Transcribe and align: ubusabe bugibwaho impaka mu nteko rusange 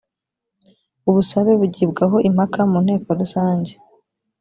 ubusabe 1.09 1.51
bugibwaho 1.59 2.17
impaka 2.27 2.59
mu 2.71 2.77
nteko 2.85 3.07
rusange 3.19 3.73